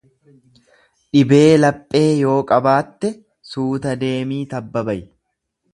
Dhibee 1.17 1.43
laphee 1.59 2.03
yoo 2.23 2.39
qabaatte 2.53 3.13
suuta 3.53 3.95
deemii 4.07 4.45
tabba 4.57 4.89
bayi. 4.91 5.07